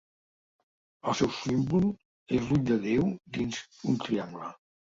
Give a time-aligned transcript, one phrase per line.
[1.11, 1.85] El seu símbol
[2.39, 3.07] és l'ull de Déu
[3.39, 3.63] dins
[3.95, 4.53] un triangle.